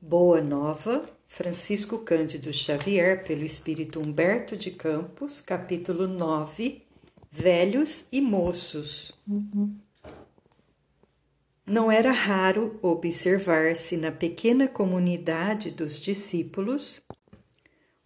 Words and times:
Boa 0.00 0.40
Nova, 0.40 1.10
Francisco 1.26 1.98
Cândido 1.98 2.52
Xavier, 2.52 3.24
pelo 3.24 3.42
Espírito 3.42 3.98
Humberto 3.98 4.56
de 4.56 4.70
Campos, 4.70 5.40
capítulo 5.40 6.06
9, 6.06 6.82
Velhos 7.28 8.06
e 8.12 8.20
Moços. 8.20 9.10
Uhum. 9.26 9.76
Não 11.66 11.90
era 11.90 12.12
raro 12.12 12.78
observar-se 12.80 13.96
na 13.96 14.12
pequena 14.12 14.68
comunidade 14.68 15.72
dos 15.72 16.00
discípulos 16.00 17.02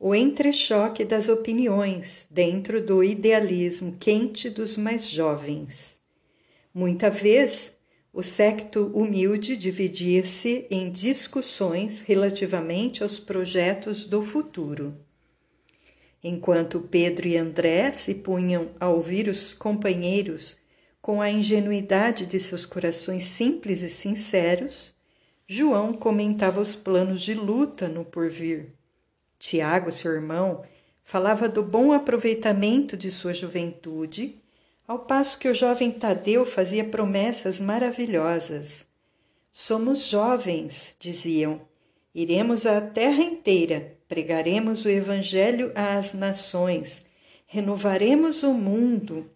o 0.00 0.14
entrechoque 0.14 1.04
das 1.04 1.28
opiniões 1.28 2.26
dentro 2.30 2.80
do 2.84 3.04
idealismo 3.04 3.98
quente 4.00 4.48
dos 4.48 4.78
mais 4.78 5.10
jovens. 5.10 6.00
Muita 6.72 7.10
vez 7.10 7.76
o 8.12 8.22
secto 8.22 8.90
humilde 8.94 9.56
dividia-se 9.56 10.66
em 10.70 10.90
discussões 10.90 12.02
relativamente 12.02 13.02
aos 13.02 13.18
projetos 13.18 14.04
do 14.04 14.22
futuro. 14.22 14.94
Enquanto 16.22 16.80
Pedro 16.80 17.26
e 17.26 17.38
André 17.38 17.90
se 17.92 18.14
punham 18.14 18.70
a 18.78 18.88
ouvir 18.90 19.28
os 19.28 19.54
companheiros 19.54 20.58
com 21.00 21.22
a 21.22 21.30
ingenuidade 21.30 22.26
de 22.26 22.38
seus 22.38 22.66
corações 22.66 23.24
simples 23.24 23.80
e 23.80 23.88
sinceros, 23.88 24.94
João 25.48 25.94
comentava 25.94 26.60
os 26.60 26.76
planos 26.76 27.22
de 27.22 27.32
luta 27.32 27.88
no 27.88 28.04
porvir. 28.04 28.74
Tiago, 29.38 29.90
seu 29.90 30.12
irmão, 30.12 30.62
falava 31.02 31.48
do 31.48 31.62
bom 31.62 31.92
aproveitamento 31.92 32.96
de 32.96 33.10
sua 33.10 33.32
juventude 33.32 34.41
ao 34.92 34.98
passo 34.98 35.38
que 35.38 35.48
o 35.48 35.54
jovem 35.54 35.90
Tadeu 35.90 36.44
fazia 36.44 36.84
promessas 36.84 37.58
maravilhosas. 37.58 38.86
Somos 39.50 40.06
jovens, 40.06 40.94
diziam. 41.00 41.62
Iremos 42.14 42.66
à 42.66 42.78
terra 42.78 43.22
inteira, 43.22 43.96
pregaremos 44.06 44.84
o 44.84 44.90
Evangelho 44.90 45.72
às 45.74 46.12
nações, 46.12 47.06
renovaremos 47.46 48.42
o 48.42 48.52
mundo. 48.52 49.30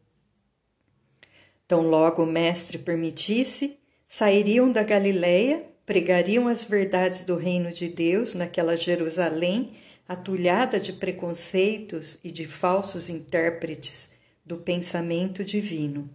Tão 1.67 1.89
logo 1.89 2.25
o 2.25 2.27
Mestre 2.27 2.77
permitisse, 2.77 3.79
sairiam 4.07 4.71
da 4.71 4.83
Galileia, 4.83 5.65
pregariam 5.87 6.49
as 6.49 6.65
verdades 6.65 7.25
do 7.25 7.35
reino 7.35 7.73
de 7.73 7.89
Deus 7.89 8.35
naquela 8.35 8.77
Jerusalém 8.77 9.73
atulhada 10.07 10.79
de 10.79 10.93
preconceitos 10.93 12.19
e 12.23 12.31
de 12.31 12.47
falsos 12.47 13.09
intérpretes 13.09 14.16
do 14.47 14.57
pensamento 14.59 15.43
divino. 15.43 16.09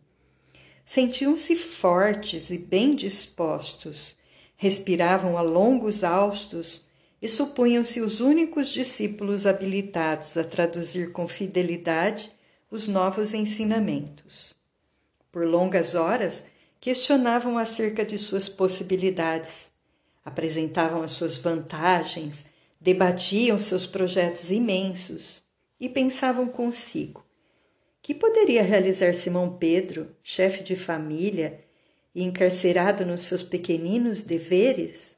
Sentiam-se 0.85 1.55
fortes 1.55 2.49
e 2.49 2.57
bem 2.57 2.95
dispostos, 2.95 4.15
respiravam 4.55 5.37
a 5.37 5.41
longos 5.41 6.03
haustos 6.03 6.85
e 7.21 7.27
supunham-se 7.27 7.99
os 7.99 8.21
únicos 8.21 8.69
discípulos 8.69 9.45
habilitados 9.45 10.37
a 10.37 10.43
traduzir 10.43 11.11
com 11.11 11.27
fidelidade 11.27 12.31
os 12.69 12.87
novos 12.87 13.33
ensinamentos. 13.33 14.55
Por 15.31 15.45
longas 15.45 15.93
horas, 15.93 16.45
questionavam 16.79 17.57
acerca 17.57 18.03
de 18.05 18.17
suas 18.17 18.47
possibilidades, 18.47 19.69
apresentavam 20.23 21.03
as 21.03 21.11
suas 21.11 21.37
vantagens, 21.37 22.45
debatiam 22.79 23.59
seus 23.59 23.85
projetos 23.85 24.49
imensos 24.49 25.43
e 25.79 25.87
pensavam 25.87 26.47
consigo: 26.47 27.23
que 28.01 28.15
poderia 28.15 28.63
realizar 28.63 29.13
Simão 29.13 29.57
Pedro, 29.57 30.15
chefe 30.23 30.63
de 30.63 30.75
família 30.75 31.63
e 32.13 32.23
encarcerado 32.23 33.05
nos 33.05 33.21
seus 33.21 33.43
pequeninos 33.43 34.21
deveres? 34.21 35.15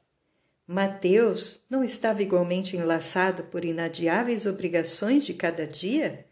Mateus 0.66 1.60
não 1.68 1.84
estava 1.84 2.22
igualmente 2.22 2.76
enlaçado 2.76 3.44
por 3.44 3.64
inadiáveis 3.64 4.46
obrigações 4.46 5.24
de 5.24 5.34
cada 5.34 5.66
dia? 5.66 6.26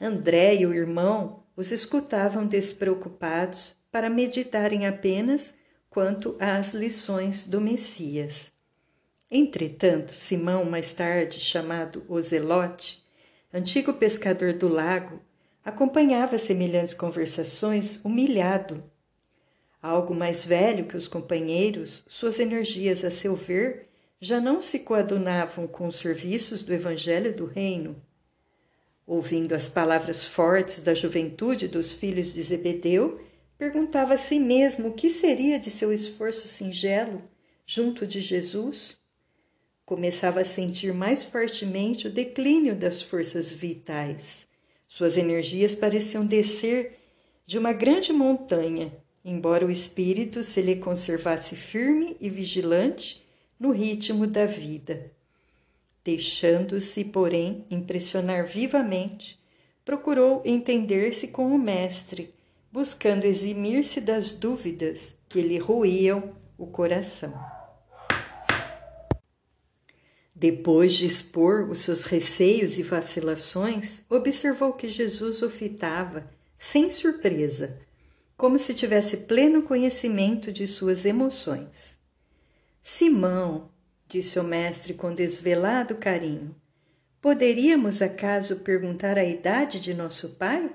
André 0.00 0.56
e 0.56 0.66
o 0.66 0.74
irmão 0.74 1.44
os 1.56 1.72
escutavam 1.72 2.46
despreocupados 2.46 3.76
para 3.90 4.10
meditarem 4.10 4.86
apenas 4.86 5.54
quanto 5.88 6.36
às 6.38 6.74
lições 6.74 7.46
do 7.46 7.60
Messias. 7.60 8.52
Entretanto, 9.30 10.12
Simão, 10.12 10.64
mais 10.64 10.92
tarde 10.92 11.40
chamado 11.40 12.04
Ozelote, 12.08 13.04
antigo 13.52 13.94
pescador 13.94 14.52
do 14.52 14.68
lago, 14.68 15.20
acompanhava 15.66 16.38
semelhantes 16.38 16.94
conversações 16.94 17.98
humilhado. 18.04 18.84
Algo 19.82 20.14
mais 20.14 20.44
velho 20.44 20.86
que 20.86 20.96
os 20.96 21.08
companheiros, 21.08 22.04
suas 22.06 22.38
energias, 22.38 23.04
a 23.04 23.10
seu 23.10 23.34
ver, 23.34 23.88
já 24.20 24.40
não 24.40 24.60
se 24.60 24.78
coadunavam 24.78 25.66
com 25.66 25.88
os 25.88 25.98
serviços 25.98 26.62
do 26.62 26.72
Evangelho 26.72 27.34
do 27.34 27.46
Reino. 27.46 28.00
Ouvindo 29.04 29.56
as 29.56 29.68
palavras 29.68 30.24
fortes 30.24 30.82
da 30.82 30.94
juventude 30.94 31.66
dos 31.66 31.94
filhos 31.94 32.32
de 32.32 32.42
Zebedeu, 32.42 33.20
perguntava 33.58 34.14
a 34.14 34.18
si 34.18 34.38
mesmo 34.38 34.90
o 34.90 34.94
que 34.94 35.10
seria 35.10 35.58
de 35.58 35.70
seu 35.70 35.92
esforço 35.92 36.46
singelo 36.46 37.24
junto 37.66 38.06
de 38.06 38.20
Jesus. 38.20 38.98
Começava 39.84 40.42
a 40.42 40.44
sentir 40.44 40.94
mais 40.94 41.24
fortemente 41.24 42.06
o 42.06 42.12
declínio 42.12 42.76
das 42.76 43.02
forças 43.02 43.50
vitais 43.50 44.46
suas 44.86 45.16
energias 45.16 45.74
pareciam 45.74 46.24
descer 46.24 46.98
de 47.46 47.58
uma 47.58 47.72
grande 47.72 48.12
montanha, 48.12 48.92
embora 49.24 49.66
o 49.66 49.70
espírito 49.70 50.42
se 50.42 50.60
lhe 50.60 50.76
conservasse 50.76 51.54
firme 51.56 52.16
e 52.20 52.30
vigilante 52.30 53.24
no 53.58 53.70
ritmo 53.70 54.26
da 54.26 54.46
vida. 54.46 55.10
Deixando-se, 56.04 57.04
porém, 57.04 57.64
impressionar 57.70 58.46
vivamente, 58.46 59.38
procurou 59.84 60.42
entender-se 60.44 61.28
com 61.28 61.48
o 61.48 61.58
Mestre, 61.58 62.32
buscando 62.70 63.24
eximir-se 63.24 64.00
das 64.00 64.32
dúvidas 64.32 65.14
que 65.28 65.40
lhe 65.40 65.58
ruíam 65.58 66.32
o 66.56 66.66
coração. 66.66 67.55
Depois 70.38 70.92
de 70.92 71.06
expor 71.06 71.66
os 71.70 71.78
seus 71.78 72.02
receios 72.02 72.76
e 72.76 72.82
vacilações, 72.82 74.02
observou 74.10 74.74
que 74.74 74.86
Jesus 74.86 75.40
o 75.40 75.48
fitava, 75.48 76.28
sem 76.58 76.90
surpresa, 76.90 77.78
como 78.36 78.58
se 78.58 78.74
tivesse 78.74 79.16
pleno 79.16 79.62
conhecimento 79.62 80.52
de 80.52 80.66
suas 80.66 81.06
emoções. 81.06 81.96
Simão, 82.82 83.70
disse 84.06 84.38
o 84.38 84.44
mestre 84.44 84.92
com 84.92 85.14
desvelado 85.14 85.94
carinho, 85.94 86.54
poderíamos 87.18 88.02
acaso 88.02 88.56
perguntar 88.56 89.16
a 89.16 89.24
idade 89.24 89.80
de 89.80 89.94
nosso 89.94 90.36
pai? 90.36 90.70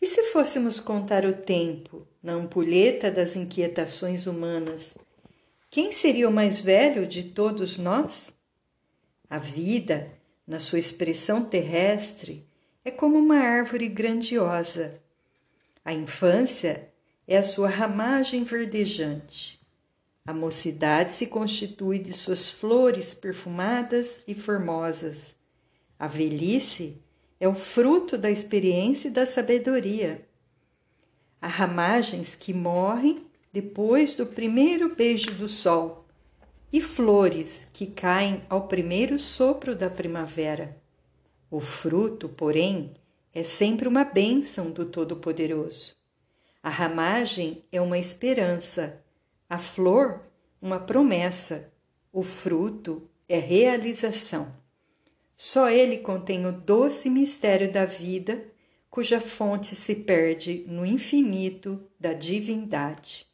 E 0.00 0.06
se 0.06 0.22
fôssemos 0.30 0.78
contar 0.78 1.26
o 1.26 1.32
tempo 1.32 2.06
na 2.22 2.34
ampulheta 2.34 3.10
das 3.10 3.34
inquietações 3.34 4.28
humanas, 4.28 4.96
quem 5.72 5.90
seria 5.90 6.28
o 6.28 6.32
mais 6.32 6.60
velho 6.60 7.06
de 7.06 7.22
todos 7.22 7.78
nós? 7.78 8.36
A 9.30 9.38
vida, 9.38 10.12
na 10.46 10.60
sua 10.60 10.78
expressão 10.78 11.42
terrestre, 11.42 12.46
é 12.84 12.90
como 12.90 13.18
uma 13.18 13.38
árvore 13.38 13.88
grandiosa. 13.88 15.00
A 15.82 15.94
infância 15.94 16.90
é 17.26 17.38
a 17.38 17.42
sua 17.42 17.70
ramagem 17.70 18.44
verdejante. 18.44 19.66
A 20.26 20.34
mocidade 20.34 21.10
se 21.10 21.26
constitui 21.26 21.98
de 21.98 22.12
suas 22.12 22.50
flores 22.50 23.14
perfumadas 23.14 24.22
e 24.28 24.34
formosas. 24.34 25.34
A 25.98 26.06
velhice 26.06 27.00
é 27.40 27.48
o 27.48 27.54
fruto 27.54 28.18
da 28.18 28.30
experiência 28.30 29.08
e 29.08 29.10
da 29.10 29.24
sabedoria. 29.24 30.28
Há 31.40 31.48
ramagens 31.48 32.34
que 32.34 32.52
morrem 32.52 33.31
depois 33.52 34.14
do 34.14 34.24
primeiro 34.24 34.94
beijo 34.94 35.32
do 35.34 35.46
sol, 35.46 36.06
e 36.72 36.80
flores 36.80 37.68
que 37.70 37.86
caem 37.86 38.40
ao 38.48 38.66
primeiro 38.66 39.18
sopro 39.18 39.76
da 39.76 39.90
primavera. 39.90 40.80
O 41.50 41.60
fruto, 41.60 42.30
porém, 42.30 42.94
é 43.34 43.42
sempre 43.42 43.86
uma 43.86 44.04
bênção 44.04 44.70
do 44.70 44.86
Todo-Poderoso. 44.86 45.96
A 46.62 46.70
ramagem 46.70 47.62
é 47.70 47.78
uma 47.78 47.98
esperança, 47.98 49.04
a 49.50 49.58
flor, 49.58 50.22
uma 50.60 50.80
promessa, 50.80 51.70
o 52.10 52.22
fruto 52.22 53.06
é 53.28 53.38
realização. 53.38 54.54
Só 55.36 55.68
ele 55.68 55.98
contém 55.98 56.46
o 56.46 56.52
doce 56.52 57.10
mistério 57.10 57.70
da 57.70 57.84
vida, 57.84 58.46
cuja 58.88 59.20
fonte 59.20 59.74
se 59.74 59.94
perde 59.94 60.64
no 60.68 60.86
infinito 60.86 61.82
da 62.00 62.14
divindade. 62.14 63.31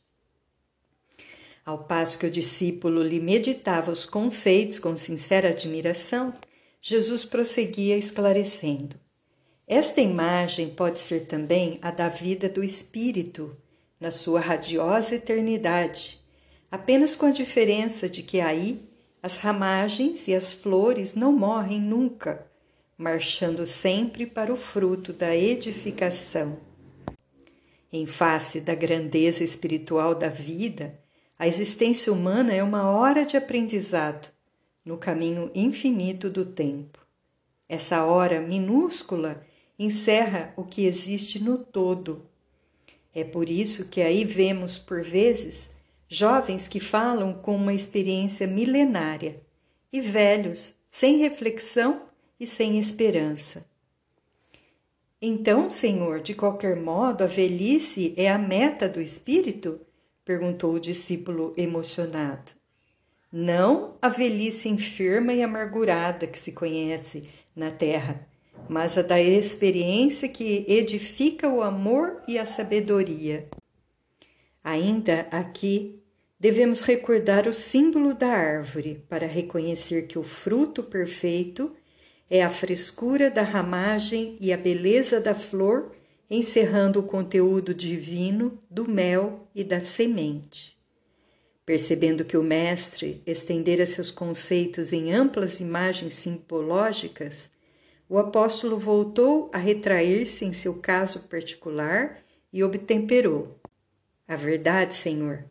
Ao 1.68 1.76
passo 1.76 2.18
que 2.18 2.24
o 2.24 2.30
discípulo 2.30 3.02
lhe 3.02 3.20
meditava 3.20 3.90
os 3.90 4.06
conceitos 4.06 4.78
com 4.78 4.96
sincera 4.96 5.50
admiração, 5.50 6.32
Jesus 6.80 7.26
prosseguia 7.26 7.94
esclarecendo. 7.94 8.96
Esta 9.66 10.00
imagem 10.00 10.70
pode 10.70 10.98
ser 10.98 11.26
também 11.26 11.78
a 11.82 11.90
da 11.90 12.08
vida 12.08 12.48
do 12.48 12.64
Espírito, 12.64 13.54
na 14.00 14.10
sua 14.10 14.40
radiosa 14.40 15.16
eternidade, 15.16 16.18
apenas 16.70 17.14
com 17.14 17.26
a 17.26 17.30
diferença 17.30 18.08
de 18.08 18.22
que 18.22 18.40
aí 18.40 18.88
as 19.22 19.36
ramagens 19.36 20.26
e 20.26 20.34
as 20.34 20.54
flores 20.54 21.14
não 21.14 21.32
morrem 21.32 21.78
nunca, 21.78 22.46
marchando 22.96 23.66
sempre 23.66 24.24
para 24.24 24.50
o 24.50 24.56
fruto 24.56 25.12
da 25.12 25.36
edificação. 25.36 26.58
Em 27.92 28.06
face 28.06 28.58
da 28.58 28.74
grandeza 28.74 29.44
espiritual 29.44 30.14
da 30.14 30.30
vida, 30.30 30.98
a 31.38 31.46
existência 31.46 32.12
humana 32.12 32.52
é 32.52 32.62
uma 32.62 32.90
hora 32.90 33.24
de 33.24 33.36
aprendizado 33.36 34.28
no 34.84 34.98
caminho 34.98 35.50
infinito 35.54 36.28
do 36.28 36.44
tempo. 36.44 36.98
Essa 37.68 38.04
hora 38.04 38.40
minúscula 38.40 39.46
encerra 39.78 40.52
o 40.56 40.64
que 40.64 40.84
existe 40.84 41.38
no 41.38 41.58
todo. 41.58 42.26
É 43.14 43.22
por 43.22 43.48
isso 43.48 43.86
que 43.88 44.02
aí 44.02 44.24
vemos, 44.24 44.78
por 44.78 45.02
vezes, 45.02 45.70
jovens 46.08 46.66
que 46.66 46.80
falam 46.80 47.34
com 47.34 47.54
uma 47.54 47.74
experiência 47.74 48.46
milenária 48.46 49.40
e 49.92 50.00
velhos 50.00 50.74
sem 50.90 51.18
reflexão 51.18 52.02
e 52.40 52.46
sem 52.46 52.80
esperança. 52.80 53.64
Então, 55.20 55.68
Senhor, 55.68 56.20
de 56.20 56.34
qualquer 56.34 56.76
modo, 56.76 57.22
a 57.22 57.26
velhice 57.26 58.14
é 58.16 58.30
a 58.30 58.38
meta 58.38 58.88
do 58.88 59.00
espírito? 59.00 59.80
Perguntou 60.28 60.74
o 60.74 60.78
discípulo 60.78 61.54
emocionado. 61.56 62.52
Não 63.32 63.96
a 64.02 64.10
velhice 64.10 64.68
enferma 64.68 65.32
e 65.32 65.42
amargurada 65.42 66.26
que 66.26 66.38
se 66.38 66.52
conhece 66.52 67.30
na 67.56 67.70
terra, 67.70 68.28
mas 68.68 68.98
a 68.98 69.00
da 69.00 69.18
experiência 69.18 70.28
que 70.28 70.66
edifica 70.68 71.48
o 71.48 71.62
amor 71.62 72.22
e 72.28 72.38
a 72.38 72.44
sabedoria. 72.44 73.48
Ainda 74.62 75.26
aqui 75.30 75.98
devemos 76.38 76.82
recordar 76.82 77.48
o 77.48 77.54
símbolo 77.54 78.12
da 78.12 78.28
árvore 78.28 79.02
para 79.08 79.26
reconhecer 79.26 80.08
que 80.08 80.18
o 80.18 80.22
fruto 80.22 80.82
perfeito 80.82 81.74
é 82.28 82.42
a 82.42 82.50
frescura 82.50 83.30
da 83.30 83.42
ramagem 83.42 84.36
e 84.38 84.52
a 84.52 84.58
beleza 84.58 85.22
da 85.22 85.34
flor, 85.34 85.96
encerrando 86.30 87.00
o 87.00 87.04
conteúdo 87.04 87.74
divino 87.74 88.62
do 88.70 88.88
mel 88.88 89.48
e 89.54 89.64
da 89.64 89.80
semente. 89.80 90.78
Percebendo 91.64 92.24
que 92.24 92.36
o 92.36 92.42
Mestre 92.42 93.22
estendera 93.26 93.86
seus 93.86 94.10
conceitos 94.10 94.92
em 94.92 95.12
amplas 95.12 95.60
imagens 95.60 96.16
simbológicas, 96.16 97.50
o 98.08 98.18
apóstolo 98.18 98.78
voltou 98.78 99.50
a 99.52 99.58
retrair-se 99.58 100.44
em 100.44 100.52
seu 100.52 100.74
caso 100.74 101.24
particular 101.24 102.22
e 102.52 102.64
obtemperou. 102.64 103.60
A 104.26 104.34
verdade, 104.34 104.94
Senhor, 104.94 105.44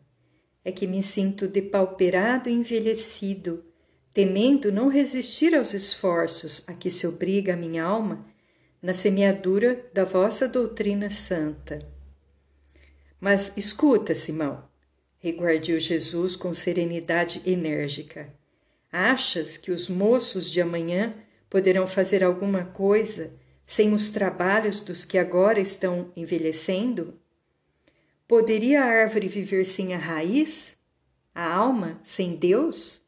é 0.64 0.72
que 0.72 0.86
me 0.86 1.02
sinto 1.02 1.46
depauperado 1.46 2.48
e 2.48 2.52
envelhecido, 2.52 3.64
temendo 4.12 4.72
não 4.72 4.88
resistir 4.88 5.54
aos 5.54 5.72
esforços 5.72 6.64
a 6.66 6.72
que 6.72 6.90
se 6.90 7.06
obriga 7.06 7.54
a 7.54 7.56
minha 7.56 7.84
alma 7.84 8.26
na 8.80 8.94
semeadura 8.94 9.84
da 9.92 10.04
vossa 10.04 10.48
doutrina 10.48 11.10
santa. 11.10 11.86
Mas 13.20 13.52
escuta, 13.56 14.14
Simão, 14.14 14.64
reguardiu 15.18 15.80
Jesus 15.80 16.36
com 16.36 16.54
serenidade 16.54 17.42
enérgica. 17.44 18.32
Achas 18.90 19.56
que 19.56 19.72
os 19.72 19.88
moços 19.88 20.50
de 20.50 20.60
amanhã 20.60 21.14
poderão 21.50 21.86
fazer 21.86 22.22
alguma 22.22 22.64
coisa 22.64 23.32
sem 23.66 23.92
os 23.92 24.10
trabalhos 24.10 24.80
dos 24.80 25.04
que 25.04 25.18
agora 25.18 25.60
estão 25.60 26.12
envelhecendo? 26.16 27.20
Poderia 28.26 28.82
a 28.82 28.86
árvore 28.86 29.28
viver 29.28 29.64
sem 29.64 29.94
a 29.94 29.98
raiz? 29.98 30.76
A 31.34 31.54
alma 31.54 32.00
sem 32.02 32.36
Deus? 32.36 33.02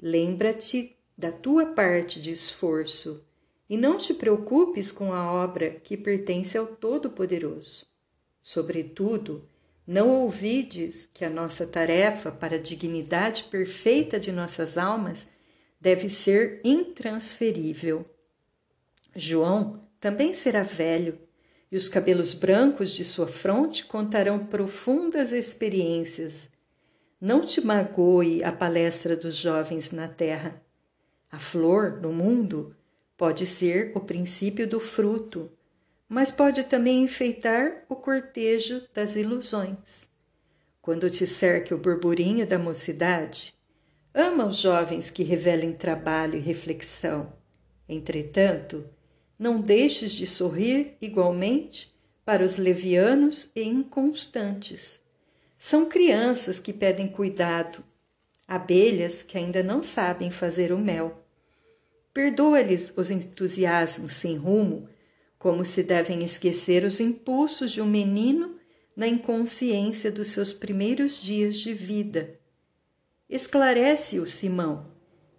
Lembra-te 0.00 0.96
da 1.16 1.32
tua 1.32 1.66
parte 1.66 2.20
de 2.20 2.30
esforço 2.30 3.26
e 3.68 3.76
não 3.76 3.96
te 3.96 4.12
preocupes 4.12 4.92
com 4.92 5.12
a 5.12 5.32
obra 5.32 5.70
que 5.70 5.96
pertence 5.96 6.56
ao 6.56 6.66
Todo-Poderoso. 6.66 7.86
Sobretudo, 8.42 9.48
não 9.86 10.10
ouvides 10.10 11.08
que 11.12 11.24
a 11.24 11.30
nossa 11.30 11.66
tarefa 11.66 12.30
para 12.30 12.56
a 12.56 12.60
dignidade 12.60 13.44
perfeita 13.44 14.18
de 14.18 14.32
nossas 14.32 14.78
almas 14.78 15.26
deve 15.80 16.08
ser 16.08 16.60
intransferível. 16.64 18.04
João 19.14 19.86
também 20.00 20.34
será 20.34 20.62
velho, 20.62 21.18
e 21.70 21.76
os 21.76 21.88
cabelos 21.88 22.32
brancos 22.32 22.92
de 22.92 23.04
sua 23.04 23.26
fronte 23.26 23.84
contarão 23.84 24.46
profundas 24.46 25.32
experiências. 25.32 26.48
Não 27.20 27.40
te 27.40 27.60
magoe 27.60 28.42
a 28.44 28.52
palestra 28.52 29.16
dos 29.16 29.36
jovens 29.36 29.90
na 29.90 30.06
terra. 30.06 30.62
A 31.30 31.38
flor, 31.38 32.00
no 32.00 32.12
mundo, 32.12 32.76
pode 33.16 33.46
ser 33.46 33.92
o 33.94 34.00
princípio 34.00 34.66
do 34.66 34.80
fruto, 34.80 35.50
mas 36.08 36.30
pode 36.30 36.64
também 36.64 37.02
enfeitar 37.02 37.84
o 37.88 37.96
cortejo 37.96 38.82
das 38.92 39.16
ilusões. 39.16 40.08
Quando 40.80 41.08
te 41.08 41.26
cerque 41.26 41.72
o 41.72 41.78
burburinho 41.78 42.46
da 42.46 42.58
mocidade, 42.58 43.54
ama 44.12 44.46
os 44.46 44.58
jovens 44.58 45.10
que 45.10 45.22
revelem 45.22 45.72
trabalho 45.72 46.36
e 46.36 46.40
reflexão. 46.40 47.32
Entretanto, 47.88 48.84
não 49.38 49.60
deixes 49.60 50.12
de 50.12 50.26
sorrir 50.26 50.96
igualmente 51.00 51.94
para 52.24 52.44
os 52.44 52.56
levianos 52.56 53.50
e 53.54 53.62
inconstantes. 53.62 55.00
São 55.58 55.86
crianças 55.86 56.60
que 56.60 56.72
pedem 56.72 57.08
cuidado, 57.08 57.82
abelhas 58.46 59.22
que 59.22 59.38
ainda 59.38 59.62
não 59.62 59.82
sabem 59.82 60.30
fazer 60.30 60.72
o 60.72 60.78
mel. 60.78 61.23
Perdoa-lhes 62.14 62.94
os 62.96 63.10
entusiasmos 63.10 64.12
sem 64.12 64.36
rumo, 64.36 64.88
como 65.36 65.64
se 65.64 65.82
devem 65.82 66.22
esquecer 66.24 66.84
os 66.84 67.00
impulsos 67.00 67.72
de 67.72 67.82
um 67.82 67.86
menino 67.86 68.54
na 68.96 69.08
inconsciência 69.08 70.12
dos 70.12 70.28
seus 70.28 70.52
primeiros 70.52 71.20
dias 71.20 71.56
de 71.56 71.74
vida. 71.74 72.38
Esclarece-o, 73.28 74.28
Simão, 74.28 74.86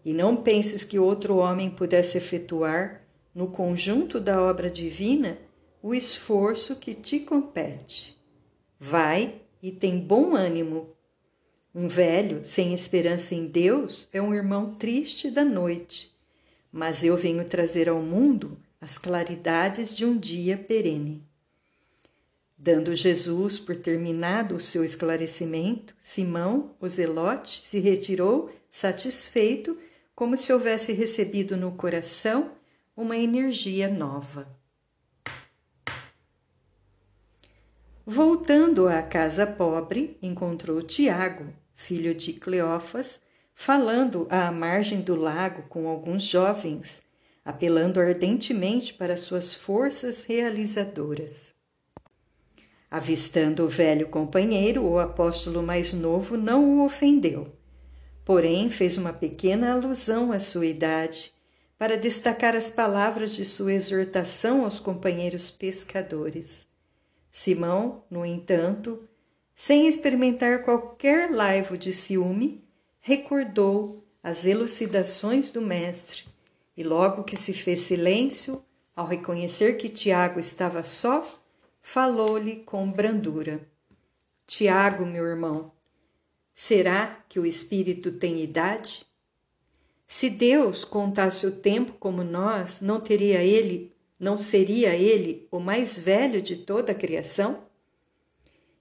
e 0.03 0.11
não 0.13 0.35
penses 0.35 0.83
que 0.83 0.99
outro 0.99 1.37
homem 1.37 1.69
pudesse 1.69 2.17
efetuar, 2.17 3.01
no 3.33 3.47
conjunto 3.47 4.19
da 4.19 4.41
obra 4.41 4.69
divina, 4.69 5.37
o 5.81 5.93
esforço 5.93 6.75
que 6.75 6.93
te 6.93 7.19
compete. 7.21 8.17
Vai 8.77 9.41
e 9.61 9.71
tem 9.71 9.99
bom 9.99 10.35
ânimo. 10.35 10.89
Um 11.73 11.87
velho 11.87 12.43
sem 12.43 12.73
esperança 12.73 13.33
em 13.33 13.45
Deus 13.47 14.09
é 14.11 14.21
um 14.21 14.33
irmão 14.33 14.75
triste 14.75 15.31
da 15.31 15.43
noite, 15.43 16.14
mas 16.75 17.05
eu 17.05 17.15
venho 17.15 17.45
trazer 17.45 17.87
ao 17.87 18.01
mundo 18.01 18.57
as 18.81 18.97
claridades 18.97 19.95
de 19.95 20.03
um 20.05 20.17
dia 20.17 20.57
perene. 20.57 21.25
Dando 22.57 22.93
Jesus 22.93 23.57
por 23.57 23.77
terminado 23.77 24.55
o 24.55 24.59
seu 24.59 24.83
esclarecimento, 24.83 25.95
Simão, 26.01 26.75
o 26.77 26.89
zelote, 26.89 27.65
se 27.65 27.79
retirou 27.79 28.51
satisfeito, 28.69 29.77
como 30.13 30.35
se 30.35 30.51
houvesse 30.51 30.91
recebido 30.91 31.55
no 31.55 31.71
coração 31.71 32.51
uma 32.93 33.15
energia 33.15 33.87
nova. 33.87 34.45
Voltando 38.05 38.89
à 38.89 39.01
casa 39.01 39.47
pobre, 39.47 40.17
encontrou 40.21 40.81
Tiago, 40.81 41.53
filho 41.73 42.13
de 42.13 42.33
Cleófas, 42.33 43.21
falando 43.55 44.27
à 44.29 44.51
margem 44.51 44.99
do 45.01 45.15
lago 45.15 45.63
com 45.69 45.87
alguns 45.87 46.23
jovens, 46.23 47.01
apelando 47.43 48.01
ardentemente 48.01 48.93
para 48.93 49.15
suas 49.15 49.55
forças 49.55 50.25
realizadoras. 50.25 51.53
Avistando 52.91 53.65
o 53.65 53.69
velho 53.69 54.09
companheiro, 54.09 54.83
o 54.83 54.99
apóstolo 54.99 55.63
mais 55.63 55.93
novo 55.93 56.37
não 56.37 56.63
o 56.65 56.85
ofendeu, 56.85 57.51
porém 58.23 58.69
fez 58.69 58.97
uma 58.97 59.13
pequena 59.13 59.71
alusão 59.71 60.31
à 60.31 60.39
sua 60.39 60.65
idade 60.65 61.33
para 61.77 61.97
destacar 61.97 62.55
as 62.55 62.69
palavras 62.69 63.33
de 63.35 63.45
sua 63.45 63.73
exortação 63.73 64.63
aos 64.63 64.79
companheiros 64.79 65.49
pescadores. 65.49 66.67
Simão, 67.31 68.03
no 68.09 68.25
entanto, 68.25 69.07
sem 69.55 69.87
experimentar 69.87 70.63
qualquer 70.63 71.31
laivo 71.31 71.77
de 71.77 71.93
ciúme, 71.93 72.64
recordou 73.07 74.03
as 74.23 74.45
elucidações 74.45 75.51
do 75.51 75.61
mestre 75.61 76.25
e 76.75 76.83
logo 76.83 77.23
que 77.23 77.35
se 77.35 77.53
fez 77.53 77.81
silêncio, 77.81 78.65
ao 78.95 79.05
reconhecer 79.05 79.77
que 79.77 79.89
Tiago 79.89 80.39
estava 80.39 80.81
só, 80.81 81.23
falou-lhe 81.83 82.63
com 82.65 82.91
brandura: 82.91 83.61
Tiago, 84.47 85.05
meu 85.05 85.23
irmão, 85.23 85.71
será 86.51 87.23
que 87.29 87.39
o 87.39 87.45
espírito 87.45 88.11
tem 88.11 88.41
idade? 88.41 89.05
Se 90.07 90.27
Deus 90.27 90.83
contasse 90.83 91.45
o 91.45 91.51
tempo 91.51 91.93
como 91.99 92.23
nós, 92.23 92.81
não 92.81 92.99
teria 92.99 93.43
ele, 93.43 93.93
não 94.19 94.35
seria 94.35 94.95
ele 94.95 95.47
o 95.51 95.59
mais 95.59 95.95
velho 95.95 96.41
de 96.41 96.55
toda 96.55 96.91
a 96.91 96.95
criação? 96.95 97.65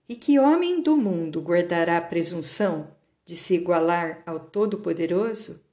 E 0.08 0.16
que 0.16 0.38
homem 0.38 0.82
do 0.82 0.96
mundo 0.96 1.42
guardará 1.42 1.98
a 1.98 2.00
presunção 2.00 2.93
de 3.24 3.36
se 3.36 3.54
igualar 3.54 4.22
ao 4.26 4.38
Todo-Poderoso? 4.40 5.64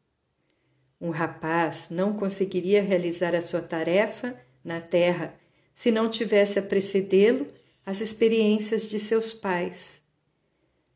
Um 0.99 1.09
rapaz 1.09 1.87
não 1.89 2.13
conseguiria 2.13 2.81
realizar 2.81 3.33
a 3.35 3.41
sua 3.41 3.61
tarefa 3.61 4.35
na 4.63 4.79
terra 4.79 5.35
se 5.73 5.91
não 5.91 6.09
tivesse 6.09 6.59
a 6.59 6.61
precedê-lo 6.61 7.47
as 7.85 8.01
experiências 8.01 8.89
de 8.89 8.99
seus 8.99 9.33
pais. 9.33 10.01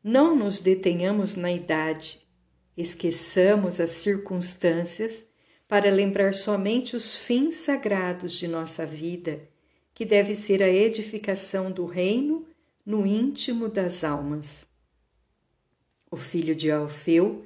Não 0.02 0.36
nos 0.36 0.60
detenhamos 0.60 1.34
na 1.34 1.50
idade, 1.50 2.24
esqueçamos 2.76 3.80
as 3.80 3.90
circunstâncias 3.90 5.24
para 5.66 5.90
lembrar 5.90 6.32
somente 6.32 6.94
os 6.94 7.16
fins 7.16 7.56
sagrados 7.56 8.34
de 8.34 8.46
nossa 8.46 8.86
vida, 8.86 9.48
que 9.92 10.04
deve 10.04 10.36
ser 10.36 10.62
a 10.62 10.68
edificação 10.68 11.72
do 11.72 11.84
reino 11.86 12.46
no 12.84 13.04
íntimo 13.04 13.68
das 13.68 14.04
almas. 14.04 14.66
O 16.10 16.16
filho 16.16 16.54
de 16.54 16.70
Alfeu 16.70 17.44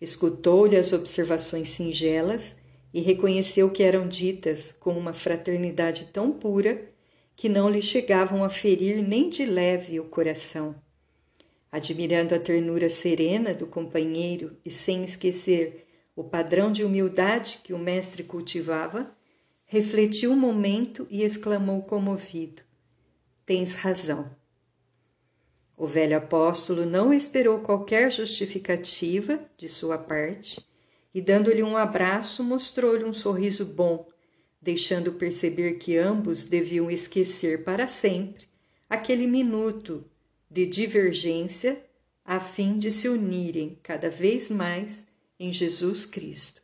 escutou-lhe 0.00 0.76
as 0.76 0.92
observações 0.92 1.68
singelas 1.68 2.56
e 2.92 3.00
reconheceu 3.00 3.70
que 3.70 3.82
eram 3.82 4.08
ditas 4.08 4.74
com 4.80 4.96
uma 4.98 5.12
fraternidade 5.12 6.06
tão 6.12 6.32
pura 6.32 6.90
que 7.36 7.48
não 7.48 7.70
lhe 7.70 7.80
chegavam 7.80 8.42
a 8.42 8.48
ferir 8.48 9.02
nem 9.02 9.30
de 9.30 9.46
leve 9.46 10.00
o 10.00 10.04
coração. 10.04 10.74
Admirando 11.70 12.34
a 12.34 12.38
ternura 12.38 12.90
serena 12.90 13.54
do 13.54 13.66
companheiro 13.66 14.56
e 14.64 14.70
sem 14.70 15.04
esquecer 15.04 15.86
o 16.16 16.24
padrão 16.24 16.70
de 16.72 16.84
humildade 16.84 17.60
que 17.62 17.72
o 17.72 17.78
mestre 17.78 18.24
cultivava, 18.24 19.14
refletiu 19.64 20.32
um 20.32 20.36
momento 20.36 21.06
e 21.08 21.22
exclamou 21.22 21.82
comovido: 21.82 22.62
Tens 23.46 23.76
razão. 23.76 24.30
O 25.80 25.86
velho 25.86 26.14
apóstolo 26.14 26.84
não 26.84 27.10
esperou 27.10 27.60
qualquer 27.60 28.12
justificativa 28.12 29.40
de 29.56 29.66
sua 29.66 29.96
parte 29.96 30.60
e, 31.14 31.22
dando-lhe 31.22 31.62
um 31.62 31.74
abraço, 31.74 32.44
mostrou-lhe 32.44 33.02
um 33.02 33.14
sorriso 33.14 33.64
bom 33.64 34.06
deixando 34.60 35.14
perceber 35.14 35.78
que 35.78 35.96
ambos 35.96 36.44
deviam 36.44 36.90
esquecer 36.90 37.64
para 37.64 37.88
sempre 37.88 38.46
aquele 38.90 39.26
minuto 39.26 40.04
de 40.50 40.66
divergência 40.66 41.82
a 42.26 42.38
fim 42.38 42.76
de 42.76 42.90
se 42.90 43.08
unirem 43.08 43.78
cada 43.82 44.10
vez 44.10 44.50
mais 44.50 45.06
em 45.38 45.50
Jesus 45.50 46.04
Cristo. 46.04 46.60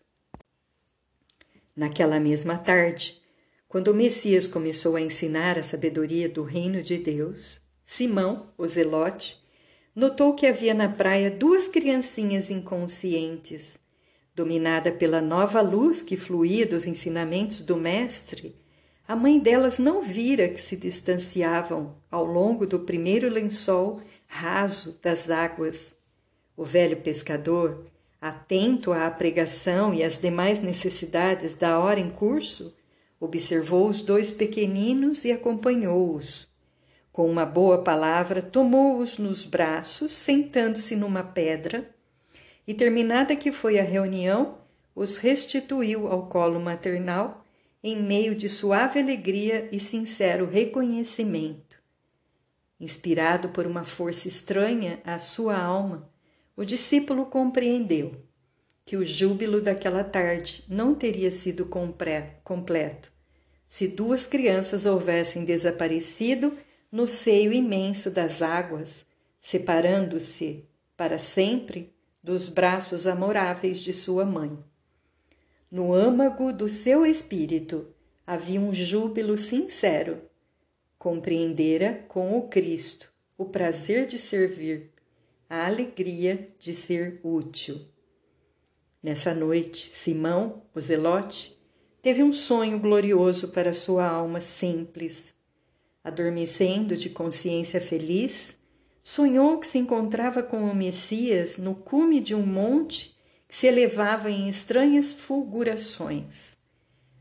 Naquela 1.74 2.20
mesma 2.20 2.58
tarde, 2.58 3.22
quando 3.66 3.88
o 3.88 3.94
Messias 3.94 4.46
começou 4.46 4.94
a 4.94 5.00
ensinar 5.00 5.58
a 5.58 5.62
sabedoria 5.62 6.28
do 6.28 6.42
reino 6.42 6.82
de 6.82 6.98
Deus, 6.98 7.64
Simão, 7.86 8.50
o 8.58 8.66
zelote, 8.66 9.42
notou 9.94 10.34
que 10.34 10.46
havia 10.46 10.74
na 10.74 10.90
praia 10.90 11.30
duas 11.30 11.68
criancinhas 11.68 12.50
inconscientes 12.50 13.78
Dominada 14.36 14.92
pela 14.92 15.22
nova 15.22 15.62
luz 15.62 16.02
que 16.02 16.14
fluía 16.14 16.66
dos 16.66 16.84
ensinamentos 16.84 17.60
do 17.60 17.74
Mestre, 17.74 18.54
a 19.08 19.16
mãe 19.16 19.38
delas 19.38 19.78
não 19.78 20.02
vira 20.02 20.46
que 20.46 20.60
se 20.60 20.76
distanciavam 20.76 21.96
ao 22.10 22.22
longo 22.22 22.66
do 22.66 22.80
primeiro 22.80 23.30
lençol 23.30 24.02
raso 24.26 24.98
das 25.00 25.30
águas. 25.30 25.94
O 26.54 26.64
velho 26.64 26.98
pescador, 26.98 27.86
atento 28.20 28.92
à 28.92 29.10
pregação 29.10 29.94
e 29.94 30.02
às 30.02 30.18
demais 30.18 30.60
necessidades 30.60 31.54
da 31.54 31.78
hora 31.78 31.98
em 31.98 32.10
curso, 32.10 32.76
observou 33.18 33.88
os 33.88 34.02
dois 34.02 34.30
pequeninos 34.30 35.24
e 35.24 35.32
acompanhou-os. 35.32 36.46
Com 37.16 37.30
uma 37.30 37.46
boa 37.46 37.82
palavra, 37.82 38.42
tomou-os 38.42 39.16
nos 39.16 39.42
braços, 39.42 40.12
sentando-se 40.12 40.94
numa 40.94 41.22
pedra 41.22 41.88
e, 42.68 42.74
terminada 42.74 43.34
que 43.34 43.50
foi 43.50 43.80
a 43.80 43.82
reunião, 43.82 44.58
os 44.94 45.16
restituiu 45.16 46.08
ao 46.08 46.26
colo 46.26 46.60
maternal 46.60 47.42
em 47.82 47.96
meio 47.96 48.34
de 48.34 48.50
suave 48.50 49.00
alegria 49.00 49.66
e 49.72 49.80
sincero 49.80 50.46
reconhecimento. 50.46 51.78
Inspirado 52.78 53.48
por 53.48 53.66
uma 53.66 53.82
força 53.82 54.28
estranha 54.28 55.00
à 55.02 55.18
sua 55.18 55.56
alma, 55.56 56.10
o 56.54 56.66
discípulo 56.66 57.24
compreendeu 57.24 58.12
que 58.84 58.94
o 58.94 59.06
júbilo 59.06 59.62
daquela 59.62 60.04
tarde 60.04 60.64
não 60.68 60.94
teria 60.94 61.32
sido 61.32 61.64
completo 61.64 63.10
se 63.66 63.88
duas 63.88 64.26
crianças 64.26 64.84
houvessem 64.84 65.46
desaparecido 65.46 66.52
no 66.96 67.06
seio 67.06 67.52
imenso 67.52 68.10
das 68.10 68.40
águas, 68.40 69.04
separando-se 69.38 70.64
para 70.96 71.18
sempre 71.18 71.92
dos 72.22 72.48
braços 72.48 73.06
amoráveis 73.06 73.80
de 73.80 73.92
sua 73.92 74.24
mãe. 74.24 74.58
No 75.70 75.92
âmago 75.92 76.54
do 76.54 76.70
seu 76.70 77.04
espírito 77.04 77.86
havia 78.26 78.58
um 78.58 78.72
júbilo 78.72 79.36
sincero. 79.36 80.22
Compreendera 80.98 82.02
com 82.08 82.38
o 82.38 82.48
Cristo 82.48 83.12
o 83.36 83.44
prazer 83.44 84.06
de 84.06 84.16
servir, 84.16 84.90
a 85.50 85.66
alegria 85.66 86.48
de 86.58 86.72
ser 86.72 87.20
útil. 87.22 87.78
Nessa 89.02 89.34
noite, 89.34 89.90
Simão, 89.94 90.62
o 90.74 90.80
Zelote, 90.80 91.60
teve 92.00 92.22
um 92.22 92.32
sonho 92.32 92.78
glorioso 92.78 93.48
para 93.48 93.74
sua 93.74 94.06
alma 94.06 94.40
simples. 94.40 95.35
Adormecendo 96.06 96.96
de 96.96 97.10
consciência 97.10 97.80
feliz, 97.80 98.54
sonhou 99.02 99.58
que 99.58 99.66
se 99.66 99.76
encontrava 99.76 100.40
com 100.40 100.58
o 100.58 100.72
Messias 100.72 101.58
no 101.58 101.74
cume 101.74 102.20
de 102.20 102.32
um 102.32 102.46
monte 102.46 103.18
que 103.48 103.56
se 103.56 103.66
elevava 103.66 104.30
em 104.30 104.48
estranhas 104.48 105.12
fulgurações. 105.12 106.56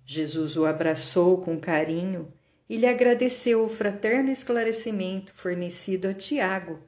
Jesus 0.06 0.56
o 0.56 0.68
abraçou 0.68 1.40
com 1.40 1.60
carinho 1.60 2.32
e 2.70 2.78
lhe 2.78 2.86
agradeceu 2.86 3.66
o 3.66 3.70
fraterno 3.70 4.30
esclarecimento 4.30 5.34
fornecido 5.34 6.08
a 6.08 6.14
Tiago 6.14 6.80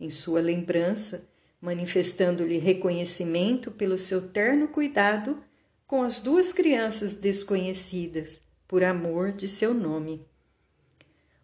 em 0.00 0.10
sua 0.10 0.40
lembrança, 0.40 1.24
manifestando-lhe 1.60 2.58
reconhecimento 2.58 3.70
pelo 3.70 3.96
seu 3.96 4.28
terno 4.28 4.66
cuidado 4.66 5.40
com 5.86 6.02
as 6.02 6.18
duas 6.18 6.52
crianças 6.52 7.14
desconhecidas, 7.14 8.40
por 8.66 8.82
amor 8.82 9.30
de 9.30 9.46
seu 9.46 9.72
nome. 9.72 10.26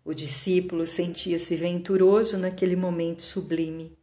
O 0.05 0.15
discípulo 0.15 0.87
sentia-se 0.87 1.55
venturoso 1.55 2.39
naquele 2.39 2.75
momento 2.75 3.23
sublime. 3.23 3.97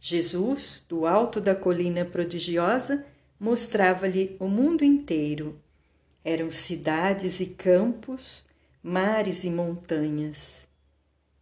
Jesus, 0.00 0.84
do 0.88 1.06
alto 1.06 1.40
da 1.40 1.54
colina 1.54 2.04
prodigiosa, 2.04 3.04
mostrava-lhe 3.38 4.36
o 4.40 4.48
mundo 4.48 4.84
inteiro. 4.84 5.60
Eram 6.24 6.50
cidades 6.50 7.38
e 7.40 7.46
campos, 7.46 8.44
mares 8.82 9.44
e 9.44 9.50
montanhas. 9.50 10.66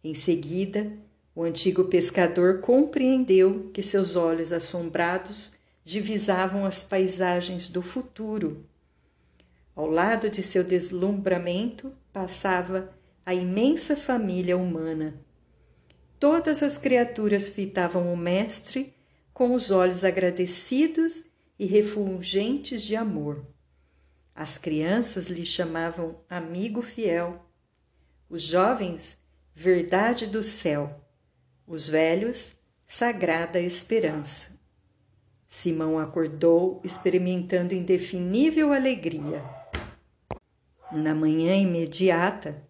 Em 0.03 0.13
seguida, 0.13 0.91
o 1.33 1.43
antigo 1.43 1.85
pescador 1.85 2.59
compreendeu 2.59 3.69
que 3.73 3.81
seus 3.81 4.15
olhos 4.15 4.51
assombrados 4.51 5.53
divisavam 5.83 6.65
as 6.65 6.83
paisagens 6.83 7.67
do 7.67 7.81
futuro. 7.81 8.65
Ao 9.75 9.89
lado 9.89 10.29
de 10.29 10.41
seu 10.41 10.63
deslumbramento 10.63 11.91
passava 12.13 12.89
a 13.25 13.33
imensa 13.33 13.95
família 13.97 14.55
humana. 14.55 15.19
Todas 16.19 16.61
as 16.61 16.77
criaturas 16.77 17.47
fitavam 17.47 18.13
o 18.13 18.15
Mestre 18.15 18.93
com 19.33 19.55
os 19.55 19.71
olhos 19.71 20.03
agradecidos 20.03 21.23
e 21.57 21.65
refulgentes 21.65 22.83
de 22.83 22.95
amor. 22.95 23.43
As 24.35 24.57
crianças 24.57 25.27
lhe 25.27 25.45
chamavam 25.45 26.17
amigo 26.29 26.81
fiel, 26.81 27.43
os 28.29 28.43
jovens, 28.43 29.17
verdade 29.53 30.27
do 30.27 30.43
céu, 30.43 31.01
os 31.65 31.87
velhos, 31.87 32.53
sagrada 32.85 33.59
esperança. 33.59 34.53
Simão 35.47 35.97
acordou 35.97 36.81
experimentando 36.83 37.73
indefinível 37.73 38.71
alegria. 38.73 39.43
Na 40.91 41.15
manhã 41.15 41.55
imediata, 41.55 42.61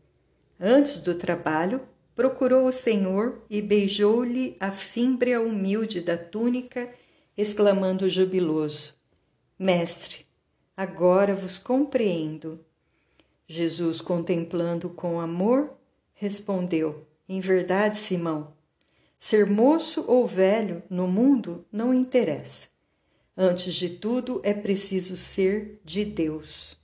Antes 0.59 0.99
do 0.99 1.15
trabalho, 1.15 1.81
procurou 2.15 2.67
o 2.67 2.71
Senhor 2.71 3.41
e 3.49 3.61
beijou-lhe 3.61 4.55
a 4.59 4.71
fímbria 4.71 5.41
humilde 5.41 5.99
da 5.99 6.17
túnica, 6.17 6.89
exclamando 7.37 8.09
jubiloso: 8.09 8.93
Mestre, 9.59 10.25
agora 10.75 11.35
vos 11.35 11.57
compreendo. 11.57 12.63
Jesus, 13.47 13.99
contemplando 14.01 14.89
com 14.89 15.19
amor, 15.19 15.73
respondeu: 16.13 17.05
Em 17.27 17.41
verdade, 17.41 17.97
Simão, 17.97 18.53
ser 19.19 19.45
moço 19.45 20.05
ou 20.07 20.25
velho 20.25 20.81
no 20.89 21.07
mundo 21.07 21.65
não 21.71 21.93
interessa. 21.93 22.67
Antes 23.37 23.75
de 23.75 23.89
tudo, 23.89 24.39
é 24.43 24.53
preciso 24.53 25.17
ser 25.17 25.81
de 25.83 26.05
Deus. 26.05 26.77